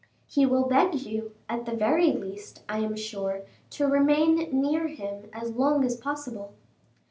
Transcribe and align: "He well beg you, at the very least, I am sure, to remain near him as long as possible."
"He 0.25 0.47
well 0.47 0.63
beg 0.63 0.99
you, 1.01 1.33
at 1.47 1.67
the 1.67 1.73
very 1.75 2.11
least, 2.11 2.63
I 2.67 2.79
am 2.79 2.95
sure, 2.97 3.43
to 3.69 3.85
remain 3.85 4.49
near 4.51 4.87
him 4.87 5.29
as 5.31 5.51
long 5.51 5.85
as 5.85 5.95
possible." 5.95 6.55